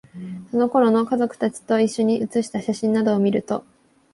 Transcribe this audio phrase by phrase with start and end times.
[0.49, 3.63] その頃の、家族達と一緒に写した写真などを見ると、